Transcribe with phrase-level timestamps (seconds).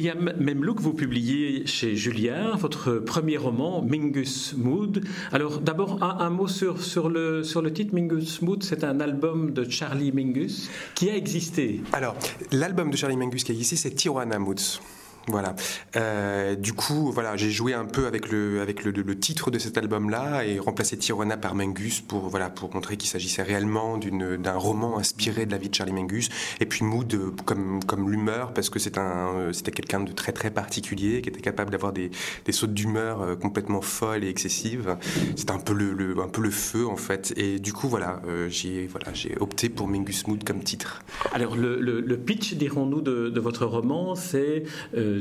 [0.00, 5.04] William Memlouk, vous publiez chez Julliard votre premier roman, Mingus Mood.
[5.30, 9.50] Alors d'abord un, mot sur, sur, le, sur le titre Mingus Mood, c'est un album
[9.50, 11.82] de Charlie Mingus qui a existé.
[11.92, 12.16] Alors
[12.50, 14.80] l'album de Charlie Mingus qui a existé, c'est Tijuana Moods.
[15.26, 15.54] Voilà.
[15.96, 19.76] Euh, du coup, voilà, j'ai joué un peu avec le avec le, titre de cet
[19.76, 24.98] album-là et remplacé Tijuana par Mengus pour voilà pour montrer qu'il s'agissait réellement d'un roman
[24.98, 26.30] inspiré de la vie de Charlie Mengus.
[26.60, 30.50] Et puis Mood euh, comme comme l'humeur parce que euh, c'était quelqu'un de très très
[30.50, 32.10] particulier qui était capable d'avoir des,
[32.44, 34.96] des sautes d'humeur complètement folles et excessives.
[35.36, 37.34] C'était un peu le, un peu le feu en fait.
[37.36, 41.02] Et du coup voilà j'ai voilà opté pour Mengus Mood comme titre.
[41.32, 44.64] Alors le, le, pitch dirons-nous de, votre roman c'est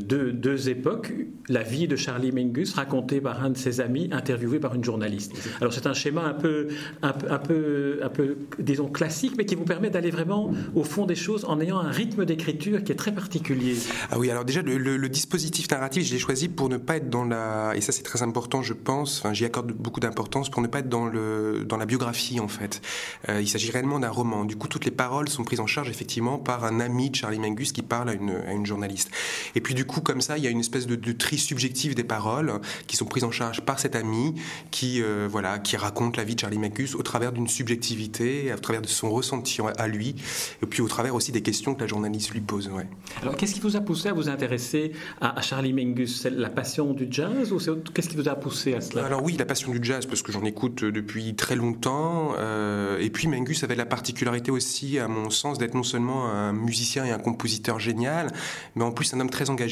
[0.01, 1.13] deux, époques,
[1.47, 5.33] la vie de Charlie Mingus racontée par un de ses amis, interviewé par une journaliste.
[5.61, 6.67] Alors c'est un schéma un peu,
[7.01, 11.15] un, peu, un peu, disons, classique, mais qui vous permet d'aller vraiment au fond des
[11.15, 13.75] choses en ayant un rythme d'écriture qui est très particulier.
[14.11, 17.25] Ah oui, alors déjà, le, dispositif narratif, je l'ai choisi pour ne pas être dans
[17.25, 17.73] la...
[17.75, 20.79] Et ça c'est très important, je pense, enfin, j'y accorde beaucoup d'importance, pour ne pas
[20.79, 22.81] être dans, le, dans la biographie, en fait.
[23.27, 24.45] Euh, il s'agit réellement d'un roman.
[24.45, 27.39] Du coup, toutes les paroles sont prises en charge, effectivement, par un ami de Charlie
[27.39, 29.09] Mingus qui parle à une, à une journaliste.
[29.55, 32.03] Et puis, du coup, comme ça, il y a une espèce de, tri subjectif des
[32.03, 32.51] paroles
[32.87, 34.35] qui sont prises en charge par cet ami
[34.71, 38.57] qui, euh, voilà, qui raconte la vie de Charlie Macus au travers d'une subjectivité, à
[38.57, 40.15] travers de son ressenti à lui,
[40.61, 42.67] et puis au travers aussi des questions que la journaliste lui pose.
[42.67, 42.87] Ouais.
[43.21, 44.91] Alors, qu'est-ce qui vous a poussé à vous intéresser
[45.21, 47.59] à, Charlie Mingus C'est la passion du jazz ou
[47.93, 49.05] qu'est-ce qui vous a poussé à cela?
[49.05, 52.33] Alors oui, la passion du jazz, parce que j'en écoute depuis très longtemps.
[52.37, 56.51] Euh, et puis Mingus avait la particularité aussi, à mon sens, d'être non seulement un
[56.51, 58.33] musicien et un compositeur génial,
[58.75, 59.68] mais en plus un homme très engagé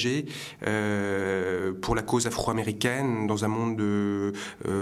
[0.66, 4.31] euh, pour la cause afro-américaine dans un monde euh,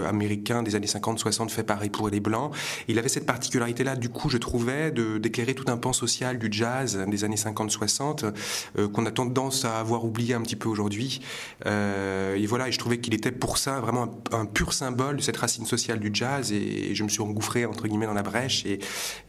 [0.08, 2.54] américain des années 50-60 fait par et pour les blancs.
[2.88, 6.98] Il avait cette particularité-là, du coup, je trouvais, d'éclairer tout un pan social du jazz
[7.08, 8.32] des années 50-60
[8.78, 11.20] euh, qu'on a tendance à avoir oublié un petit peu aujourd'hui.
[11.64, 15.36] et voilà, et je trouvais qu'il était pour ça vraiment un, pur symbole de cette
[15.36, 16.52] racine sociale du jazz.
[16.52, 18.78] Et, je me suis engouffré entre guillemets dans la brèche et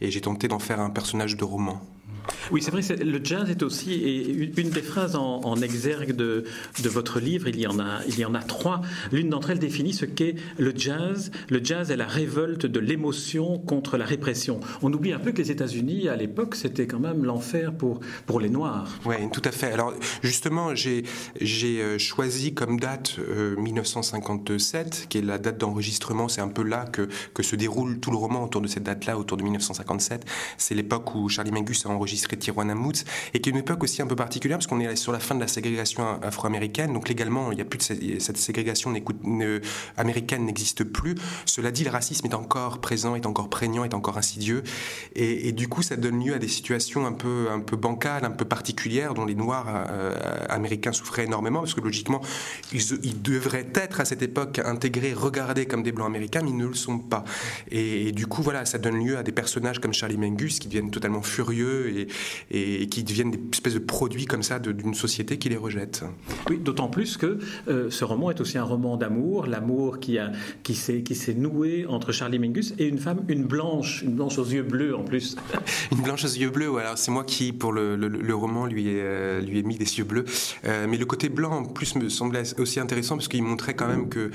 [0.00, 1.82] j'ai tenté d'en faire un personnage de roman.
[2.50, 3.94] Oui, c'est vrai, le jazz est aussi
[4.56, 6.44] une des phrases en, exergue de,
[6.84, 8.80] votre livre, il y en a, trois.
[9.12, 11.30] L'une d'entre elles définit ce qu'est le jazz.
[11.50, 14.60] Le jazz est la révolte de l'émotion contre la répression.
[14.82, 18.40] On oublie un peu que les États-Unis, à l'époque, c'était quand même l'enfer pour, pour
[18.40, 18.88] les Noirs.
[19.04, 19.72] Oui, tout à fait.
[19.72, 21.04] Alors, justement, j'ai
[21.82, 23.18] euh, choisi comme date
[23.58, 26.28] 1957, euh, qui est la date d'enregistrement.
[26.28, 29.18] C'est un peu là que, que se déroule tout le roman autour de cette date-là,
[29.18, 30.24] autour de 1957.
[30.56, 33.82] C'est l'époque où Charlie Mingus a enregistré serait Tijuana Moods, et qui est une époque
[33.82, 37.08] aussi un peu particulière parce qu'on est sur la fin de la ségrégation afro-américaine, donc
[37.08, 38.92] légalement, il n'y a plus cette ségrégation
[39.96, 41.14] américaine n'existe plus.
[41.46, 44.62] Cela dit, le racisme est encore présent, est encore prégnant, est encore insidieux,
[45.14, 48.30] et, du coup, ça donne lieu à des situations un peu, un peu bancales, un
[48.30, 50.14] peu particulières, dont les Noirs euh,
[50.48, 52.20] américains souffraient énormément, parce que logiquement,
[52.72, 56.66] ils, devraient être à cette époque intégrés, regardés comme des Blancs américains, mais ils ne
[56.66, 57.24] le sont pas.
[57.70, 60.68] Et, et, du coup, voilà, ça donne lieu à des personnages comme Charlie Mingus qui
[60.68, 62.07] deviennent totalement furieux et,
[62.50, 66.04] et, qui deviennent des espèces de produits comme ça d'une société qui les rejette.
[66.48, 67.38] Oui, d'autant plus que
[67.68, 70.32] euh, ce roman est aussi un roman d'amour, l'amour qui, a,
[70.62, 74.62] qui s'est noué entre Charlie Mingus et une femme, une blanche, une blanche aux yeux
[74.62, 75.36] bleus en plus.
[75.92, 79.00] une blanche aux yeux bleus, alors c'est moi qui, pour le, le, roman, lui ai,
[79.00, 80.24] euh, lui ai mis des yeux bleus.
[80.64, 83.88] Euh, mais le côté blanc, en plus, me semblait aussi intéressant parce qu'il montrait quand
[83.88, 84.30] même que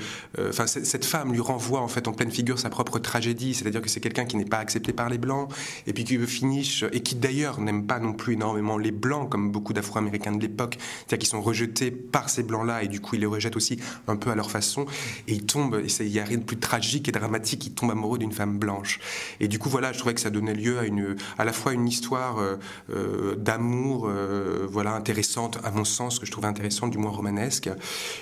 [0.48, 3.88] enfin cette femme lui renvoie en fait en pleine figure sa propre tragédie, c'est-à-dire que
[3.88, 5.50] c'est quelqu'un qui n'est pas accepté par les blancs
[5.86, 9.50] et puis qui finish et qui d'ailleurs n'aime pas non plus énormément les blancs, comme
[9.50, 13.20] beaucoup d'Afro-Américains de l'époque, c'est-à-dire qu'ils sont rejetés par ces blancs-là, et du coup ils
[13.20, 14.86] les rejettent aussi un peu à leur façon,
[15.28, 18.18] et ils et il n'y a rien de plus tragique et dramatique, ils tombent amoureux
[18.18, 19.00] d'une femme blanche.
[19.40, 21.72] Et du coup voilà, je trouvais que ça donnait lieu à, une, à la fois
[21.72, 22.56] une histoire euh,
[22.90, 27.70] euh, d'amour, euh, voilà, intéressante, à mon sens, que je trouvais intéressante, du moins romanesque,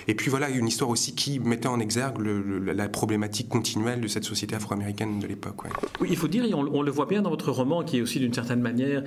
[0.07, 2.17] et puis voilà, une histoire aussi qui mettait en exergue
[2.65, 5.57] la problématique continuelle de cette société afro-américaine de l'époque.
[5.99, 8.01] Oui, il faut dire, et on, on, le voit bien dans votre roman, qui est
[8.01, 9.03] aussi d'une certaine manière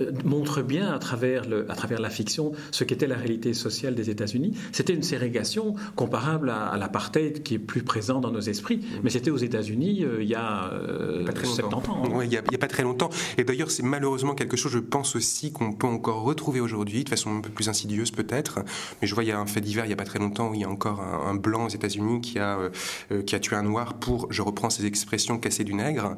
[0.00, 3.94] euh, montre bien à travers, le, à travers la fiction ce qu'était la réalité sociale
[3.94, 4.52] des États-Unis.
[4.72, 9.30] C'était une ségrégation comparable à, l'apartheid qui est plus présent dans nos esprits, mais c'était
[9.30, 11.82] aux États-Unis euh, il y a euh, 70 ans.
[12.22, 13.10] Il n'y a, a, pas très longtemps.
[13.38, 17.08] Et d'ailleurs, c'est malheureusement quelque chose, je pense aussi, qu'on peut encore retrouver aujourd'hui, de
[17.08, 18.60] façon un peu plus insidieuse peut-être.
[19.00, 20.50] Mais je vois, il y a un fait divers il n'y a pas très longtemps
[20.50, 23.56] où il y a encore un, blanc aux États-Unis qui, a euh, qui a tué
[23.56, 26.16] un noir pour, je reprends ces expressions, casser du nègre.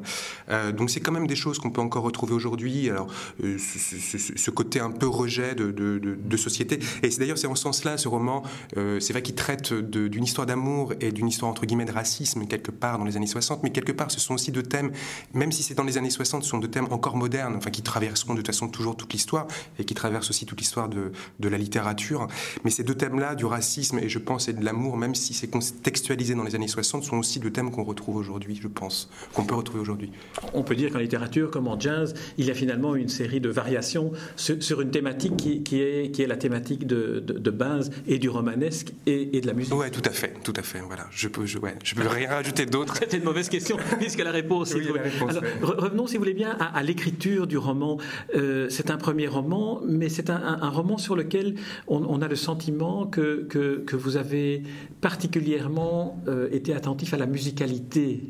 [0.75, 2.89] donc c'est quand même des choses qu'on peut encore retrouver aujourd'hui.
[2.89, 3.07] Alors
[3.39, 6.79] ce, côté un peu rejet de, société.
[7.03, 8.43] Et d'ailleurs c'est en ce sens-là ce roman,
[8.75, 12.71] c'est vrai qu'il traite d'une histoire d'amour et d'une histoire entre guillemets de racisme quelque
[12.71, 14.91] part dans les années 60, mais quelque part ce sont aussi deux thèmes,
[15.33, 17.81] même si c'est dans les années 60, ce sont deux thèmes encore modernes, enfin qui
[17.81, 19.47] traverseront de toute façon toujours toute l'histoire
[19.79, 22.27] et qui traversent aussi toute l'histoire de, de la littérature.
[22.63, 25.47] Mais ces deux thèmes-là, du racisme et je pense et de l'amour, même si c'est
[25.47, 29.45] contextualisé dans les années 60, sont aussi deux thèmes qu'on retrouve aujourd'hui, je pense, qu'on
[29.45, 30.11] peut retrouver aujourd'hui.
[30.53, 33.49] On peut dire qu'en littérature, comme en jazz, il y a finalement une série de
[33.49, 38.29] variations sur, une thématique qui, est, qui est la thématique de, de, base et du
[38.29, 39.73] romanesque et, de la musique.
[39.75, 40.79] Oui, tout à fait, tout à fait.
[40.79, 42.95] Voilà, je peux, je, ouais, je peux rien rajouter d'autre.
[42.99, 44.73] C'était une mauvaise question, puisque la réponse.
[44.73, 47.97] oui, la réponse Alors, revenons, si vous voulez bien, à, l'écriture du roman.
[48.35, 51.55] Euh, c'est un premier roman, mais c'est un, roman sur lequel
[51.87, 54.63] on, a le sentiment que, que, que vous avez
[55.01, 58.21] particulièrement euh, été attentif à la musicalité,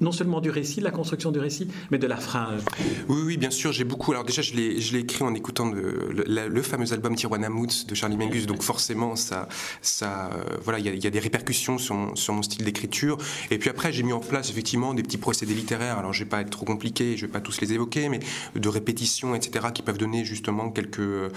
[0.00, 2.64] non seulement du récit, la construction du récit, mais de la phrase.
[3.08, 4.12] Oui, oui, bien sûr, j'ai beaucoup.
[4.12, 8.46] Alors déjà, je l'ai écrit en écoutant le, fameux album Tijuana Moods de Charlie Mingus,
[8.46, 9.48] donc forcément, ça,
[9.80, 13.16] ça, euh, voilà, il y, a des répercussions sur mon, sur mon style d'écriture.
[13.50, 15.98] Et puis après, j'ai mis en place effectivement des petits procédés littéraires.
[15.98, 18.20] Alors, je vais pas être trop compliqué, je vais pas tous les évoquer, mais
[18.54, 21.30] de répétitions, etc., qui peuvent donner justement quelques, euh,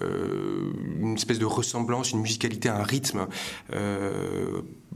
[0.00, 3.26] une espèce de ressemblance, une musicalité, un rythme.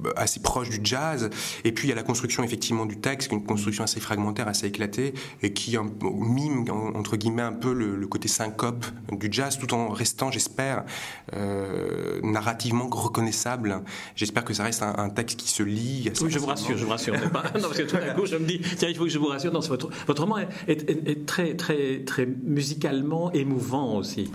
[0.07, 1.31] Euh, assez proche du jazz.
[1.65, 4.67] Et puis il y a la construction effectivement du texte, une construction assez fragmentaire, assez
[4.67, 9.89] éclatée, et qui mime entre guillemets un peu le, côté syncope du jazz, tout en
[9.91, 10.85] restant, j'espère,
[11.35, 13.83] euh, narrativement reconnaissable.
[14.17, 16.11] J'espère que ça reste un, texte qui se lit.
[16.21, 17.15] oui, je vous rassure, je vous rassure.
[17.33, 17.45] Pas...
[17.55, 19.27] non, parce que tout d'un coup, je me dis, tiens, il faut que je vous
[19.27, 19.53] rassure.
[19.53, 24.31] Non, votre, votre roman est, très, très, très musicalement émouvant aussi.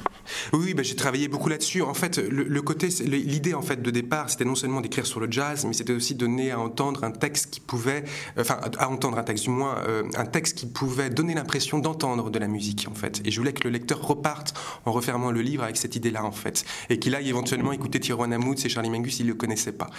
[0.53, 1.81] Oui, ben, j'ai travaillé beaucoup là-dessus.
[1.81, 5.19] En fait, le, le côté, l'idée en fait de départ, c'était non seulement d'écrire sur
[5.19, 8.03] le jazz, mais c'était aussi donner à entendre un texte qui pouvait,
[8.37, 11.79] euh, enfin, à entendre un texte du moins, euh, un texte qui pouvait donner l'impression
[11.79, 13.21] d'entendre de la musique, en fait.
[13.25, 14.53] Et je voulais que le lecteur reparte
[14.85, 16.65] en refermant le livre avec cette idée-là, en fait.
[16.89, 19.89] Et qu'il aille éventuellement écouter Tijuana Moods et Charlie Mingus ne le connaissait pas.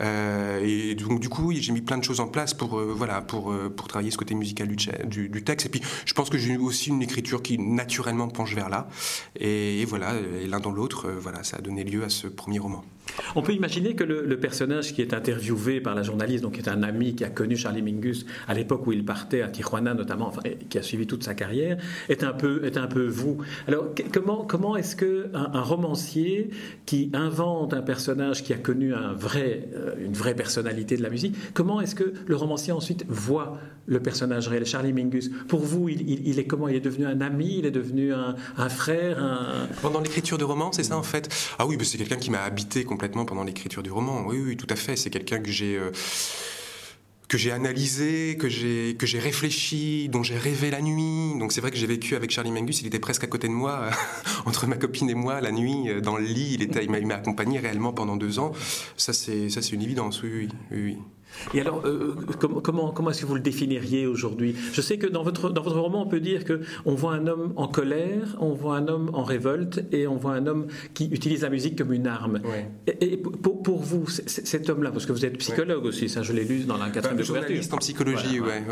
[0.00, 3.54] Euh, et donc, du coup, j'ai mis plein de choses en place pour, voilà, pour,
[3.76, 5.66] pour travailler ce côté musical du, texte.
[5.66, 8.88] Et puis, je pense que j'ai eu aussi une écriture qui naturellement penche vers là.
[9.38, 10.14] Et, voilà,
[10.46, 12.84] l'un dans l'autre, voilà, ça a donné lieu à ce premier roman.
[13.34, 16.68] On peut imaginer que le, personnage qui est interviewé par la journaliste, donc qui est
[16.68, 20.32] un ami qui a connu Charlie Mingus à l'époque où il partait à Tijuana notamment,
[20.68, 23.38] qui a suivi toute sa carrière, est un peu, est un peu vous.
[23.66, 26.50] Alors comment, comment est-ce que un, romancier
[26.84, 31.10] qui invente un personnage qui a connu un vrai, euh, une vraie personnalité de la
[31.10, 35.30] musique, comment est-ce que le romancier ensuite voit le personnage réel, Charlie Mingus?
[35.48, 36.68] Pour vous, il, est comment?
[36.68, 37.58] Il est devenu un ami?
[37.58, 39.68] Il est devenu un, frère?
[39.82, 41.28] Pendant l'écriture de roman, c'est ça en fait?
[41.58, 44.24] Ah oui, c'est quelqu'un qui m'a habité pendant l'écriture du roman.
[44.26, 44.96] Oui, oui, tout à fait.
[44.96, 45.90] C'est quelqu'un que j'ai euh,
[47.28, 51.38] que j'ai analysé, que j'ai que j'ai réfléchi, dont j'ai rêvé la nuit.
[51.38, 52.80] Donc c'est vrai que j'ai vécu avec Charlie Mingus.
[52.80, 53.90] Il était presque à côté de moi,
[54.46, 56.54] entre ma copine et moi, la nuit euh, dans le lit.
[56.54, 58.52] Il était, il m'a accompagné réellement pendant deux ans.
[58.96, 60.22] Ça c'est ça c'est une évidence.
[60.22, 60.48] Oui, oui.
[60.70, 60.98] oui.
[61.54, 64.54] Et alors, euh, comment, comment, est-ce que vous le définiriez aujourd'hui?
[64.72, 67.52] Je sais que dans votre, dans votre roman, on peut dire qu'on voit un homme
[67.56, 71.42] en colère, on voit un homme en révolte et on voit un homme qui utilise
[71.42, 72.40] la musique comme une arme.
[73.00, 76.44] Et, pour, pour, vous, cet homme-là, parce que vous êtes psychologue aussi, ça je l'ai
[76.44, 77.74] lu dans la quatrième bah, de couverture.
[77.74, 78.62] en psychologie, ouais.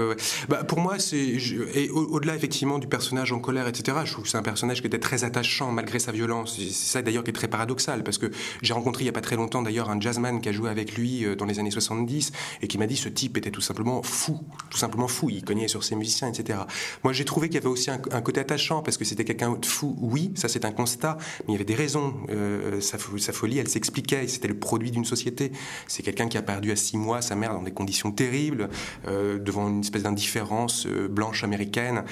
[0.49, 1.35] Bah, pour moi, c'est
[1.75, 3.99] et au-delà effectivement du personnage en colère, etc.
[4.05, 6.57] Je trouve que c'est un personnage qui était très attachant malgré sa violence.
[6.57, 8.31] C'est ça d'ailleurs qui est très paradoxal parce que
[8.63, 10.97] j'ai rencontré il y a pas très longtemps d'ailleurs un jazzman qui a joué avec
[10.97, 14.03] lui euh, dans les années 70 et qui m'a dit ce type était tout simplement
[14.03, 15.31] fou, tout simplement fou.
[15.31, 16.61] Il cognait sur ses musiciens, etc.
[17.03, 19.67] Moi, j'ai trouvé qu'il y avait aussi un, côté attachant parce que c'était quelqu'un de
[19.67, 19.97] fou.
[20.01, 22.15] Oui, ça c'est un constat, mais il y avait des raisons.
[22.31, 24.27] Euh, sa, folie, elle s'expliquait.
[24.29, 25.53] C'était le produit d'une société.
[25.87, 28.69] C'est quelqu'un qui a perdu à six mois sa mère dans des conditions terribles,
[29.09, 32.05] euh, devant une espèce d'indifférence euh, blanche américaine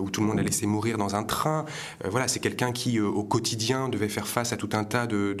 [0.00, 1.64] où tout le monde a laissé mourir dans un train.
[2.04, 5.34] voilà, c'est quelqu'un qui au quotidien devait faire face à tout un tas de,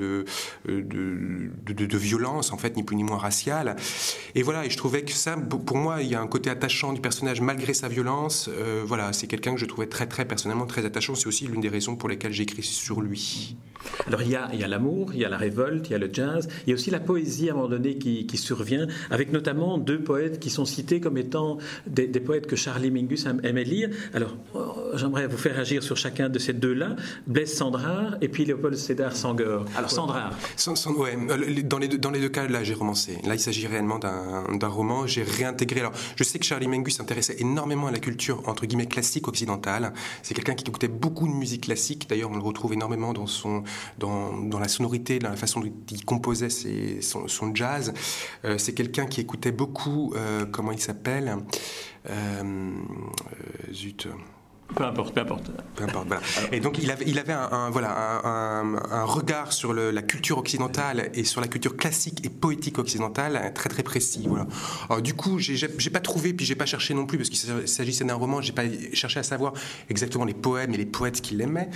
[0.64, 3.76] de violences, en fait, ni plus ni moins raciales.
[4.36, 6.92] Et voilà, et je trouvais que ça, pour moi, il y a un côté attachant
[6.92, 8.50] du personnage malgré sa violence.
[8.52, 11.14] Euh, voilà, c'est quelqu'un que je trouvais très, très personnellement très attachant.
[11.14, 13.56] C'est aussi l'une des raisons pour lesquelles j'écris sur lui.
[14.06, 16.48] Alors il y a, l'amour, il y a la révolte, il y a le jazz,
[16.66, 20.00] il y a aussi la poésie à un moment donné qui, survient, avec notamment deux
[20.00, 23.88] poètes qui sont cités comme étant des, poètes que Charlie Mingus aimait lire.
[24.12, 24.36] Alors
[24.96, 29.14] j'aimerais vous faire agir sur chacun de ces deux-là, Blaise Sandrard et puis Léopold Sédar
[29.14, 29.64] Sangor.
[29.76, 30.32] Alors Sandrard.
[30.96, 33.18] ouais, euh, dans, les deux, dans les deux cas, là j'ai romancé.
[33.24, 35.06] Là il s'agit réellement d'un roman.
[35.06, 35.80] J'ai réintégré.
[35.80, 39.92] Alors je sais que Charlie Mingus s'intéressait énormément à la culture entre guillemets classique occidentale.
[40.22, 42.08] C'est quelqu'un qui écoutait beaucoup de musique classique.
[42.08, 43.62] D'ailleurs on le retrouve énormément dans son
[43.98, 47.92] dans, la sonorité, dans la façon dont il composait son, jazz.
[48.44, 51.36] Euh, c'est quelqu'un qui écoutait beaucoup, euh, comment il s'appelle
[52.08, 52.74] euh,
[53.72, 54.08] Zut.
[54.74, 55.50] Peu importe, peu importe.
[55.76, 56.22] Peu importe, voilà.
[56.52, 61.24] Et donc il avait, il avait un, voilà, un, regard sur la culture occidentale et
[61.24, 64.24] sur la culture classique et poétique occidentale très très précis.
[64.26, 64.46] Voilà.
[64.88, 68.04] Alors, du coup, j'ai pas trouvé, puis j'ai pas cherché non plus, parce qu'il s'agissait
[68.04, 69.52] d'un roman, j'ai pas cherché à savoir
[69.88, 71.68] exactement les poèmes et les poètes qu'il aimait.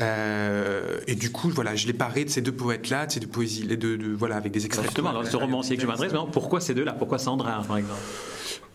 [0.00, 3.26] Euh, et du coup, voilà, je l'ai paré de ces deux poètes-là, de ces deux
[3.26, 4.86] poésies, de, de, voilà, avec des extraits.
[4.86, 6.92] Justement, dans ce romancier que je m'adresse, pourquoi ces deux-là?
[6.92, 8.00] Pourquoi Sandra, par exemple?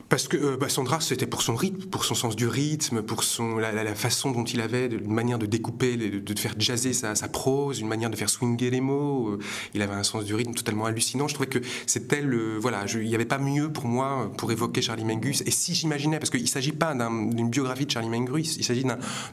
[0.09, 3.23] Parce que euh, bah, Sandra, c'était pour son rythme, pour son sens du rythme, pour
[3.23, 7.79] son, la, façon dont il avait, une manière de découper, de, faire jazzer sa, prose,
[7.79, 9.29] une manière de faire swinger les mots.
[9.29, 9.39] Euh,
[9.73, 11.27] il avait un sens du rythme totalement hallucinant.
[11.27, 12.57] Je trouvais que c'était le.
[12.57, 15.41] Voilà, il n'y avait pas mieux pour moi pour évoquer Charlie Mengus.
[15.45, 18.85] Et si j'imaginais, parce qu'il ne s'agit pas d'une biographie de Charlie Mengus, il s'agit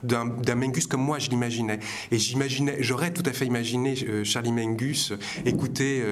[0.02, 1.78] d'un Mengus comme moi je l'imaginais.
[2.11, 5.12] Et j'imaginais, j'aurais tout à fait imaginé euh, Charlie Mengus
[5.45, 6.02] écouter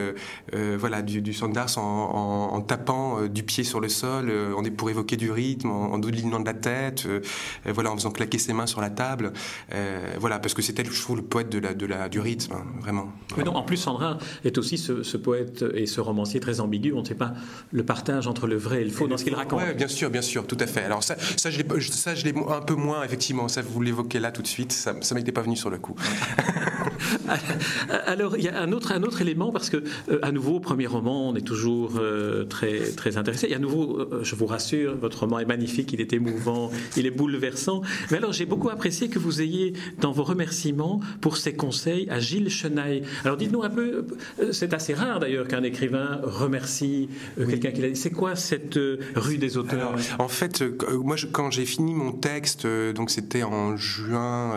[0.52, 5.30] voilà, du, du en tapant du pied sur le sol on est pour évoquer du
[5.30, 7.20] rythme, en, en doudlinant de la tête, euh,
[7.66, 9.32] euh, voilà, en faisant claquer ses mains sur la table.
[9.72, 12.54] Euh, voilà, parce que c'était, je trouve, le poète de la, de la, du rythme,
[12.54, 13.12] hein, vraiment.
[13.36, 16.92] Mais non, en plus, Sandrin est aussi ce, poète et ce romancier très ambigu.
[16.92, 17.32] On ne sait pas
[17.70, 19.62] le partage entre le vrai et le faux dans ce qu'il raconte.
[19.62, 20.84] Oui, bien sûr, bien sûr, tout à fait.
[20.84, 23.48] Alors ça, ça je l'ai un peu moins, effectivement.
[23.48, 24.72] Ça, vous l'évoquez là tout de suite.
[24.72, 25.94] Ça ne m'était pas venu sur le coup.
[28.06, 29.82] Alors, il y a un autre, un autre élément, parce que,
[30.22, 32.00] à nouveau, premier roman, on est toujours
[32.48, 33.48] très, très intéressé.
[33.48, 37.10] Et à nouveau, je vous rassure, votre roman est magnifique, il est émouvant, il est
[37.10, 37.82] bouleversant.
[38.10, 42.18] Mais alors, j'ai beaucoup apprécié que vous ayez, dans vos remerciements, pour ces conseils, à
[42.20, 43.02] Gilles Chenaille.
[43.24, 44.06] Alors, dites-nous un peu,
[44.40, 47.96] euh, c'est assez rare d'ailleurs qu'un écrivain remercie euh, quelqu'un qu'il a dit.
[47.96, 52.66] C'est quoi cette euh, rue des auteurs En fait, moi, quand j'ai fini mon texte,
[52.66, 54.54] donc c'était en juin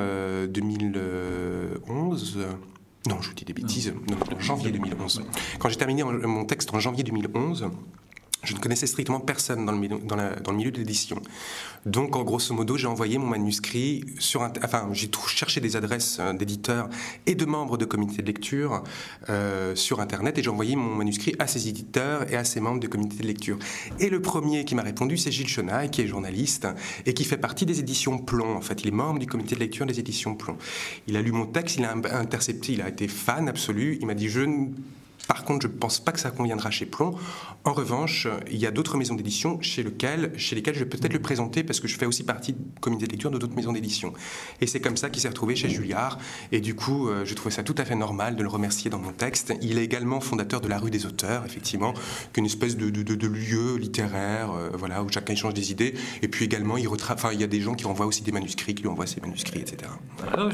[0.48, 2.35] 2011.
[3.08, 3.94] Non, je vous dis des bêtises.
[4.10, 5.24] Non, janvier 2011.
[5.60, 7.70] Quand j'ai terminé mon texte en janvier 2011,
[8.46, 11.22] je ne connaissais strictement personne dans le milieu, de l'édition.
[11.86, 16.34] Donc, en grosso modo, j'ai envoyé mon manuscrit sur, enfin, j'ai cherché des adresses euh,
[16.34, 16.90] d'éditeurs
[17.28, 18.84] et de membres de comités de lecture
[19.30, 22.80] euh, sur Internet et j'ai envoyé mon manuscrit à ces éditeurs et à ces membres
[22.80, 23.60] de comités de lecture.
[24.00, 26.68] Et le premier qui m'a répondu, c'est Gilles Chenaille, qui est journaliste
[27.06, 28.56] et qui fait partie des éditions Plomb.
[28.56, 30.58] En fait, il est membre du comité de lecture des éditions Plomb.
[31.08, 33.98] Il a lu mon texte, il a intercepté, il a été fan absolu.
[34.02, 34.68] Il m'a dit, je ne
[35.28, 37.16] par contre, je ne pense pas que ça conviendra chez Plomb.
[37.64, 41.14] En revanche, il y a d'autres maisons d'édition chez, lesquelles, chez lesquelles je vais peut-être
[41.14, 43.72] le présenter parce que je fais aussi partie du comité de lecture de d'autres maisons
[43.72, 44.14] d'édition.
[44.62, 46.20] Et c'est comme ça qu'il s'est retrouvé chez Julliard.
[46.52, 49.00] Et du coup, euh, je trouvais ça tout à fait normal de le remercier dans
[49.00, 49.54] mon texte.
[49.62, 52.00] Il est également fondateur de la rue des auteurs, effectivement, qui
[52.36, 55.96] est une espèce de, de, lieu littéraire euh, voilà, où chacun échange des idées.
[56.22, 58.76] Et puis également, il, enfin, il y a des gens qui renvoient aussi des manuscrits,
[58.76, 59.92] qui lui envoient ses manuscrits, etc.
[60.32, 60.52] Alors,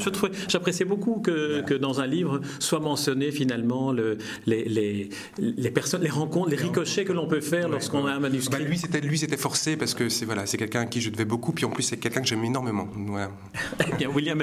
[0.48, 6.02] j'appréciais beaucoup que, que, dans un livre soit mentionné finalement le, les les, les, personnes,
[6.02, 8.62] les rencontres, les ricochets que l'on peut faire lorsqu'on a un manuscrit.
[8.62, 11.10] Bah, lui, c'était lui, c'était forcé parce que c'est voilà, c'est quelqu'un à qui je
[11.10, 12.88] devais beaucoup, puis en plus c'est quelqu'un que j'aime énormément.
[13.86, 14.40] eh bien, William,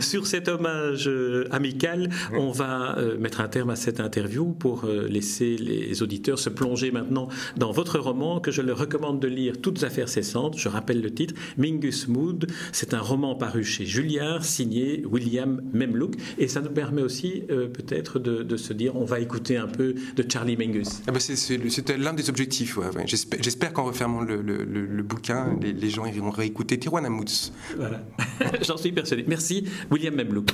[0.00, 4.84] sur cet hommage euh, amical, on va euh, mettre un terme à cette interview pour
[4.84, 9.28] euh, laisser les auditeurs se plonger maintenant dans votre roman que je leur recommande de
[9.28, 10.58] lire, Toutes affaires cessantes.
[10.58, 12.46] Je rappelle le titre, Mingus Mood.
[12.72, 18.18] C'est un roman paru chez Julliard, signé William Memlook, et ça nous permet aussi peut-être
[18.18, 21.02] de, de se dire, on va écouter un peu de Charlie Mingus.
[21.06, 22.78] Ah bah C'était l'un des objectifs.
[23.06, 27.52] J'espère qu'en refermant le, bouquin, les, gens iront réécouter Tijuana Moods.
[27.76, 28.02] Voilà,
[28.62, 29.24] j'en suis persuadé.
[29.26, 30.50] Merci, William Memlouk.